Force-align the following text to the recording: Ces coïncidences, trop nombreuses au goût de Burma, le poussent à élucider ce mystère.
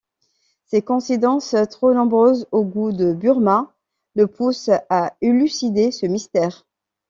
Ces 0.65 0.81
coïncidences, 0.81 1.55
trop 1.69 1.93
nombreuses 1.93 2.47
au 2.51 2.63
goût 2.65 2.91
de 2.91 3.13
Burma, 3.13 3.71
le 4.15 4.25
poussent 4.25 4.71
à 4.89 5.13
élucider 5.21 5.91
ce 5.91 6.07
mystère. 6.07 6.65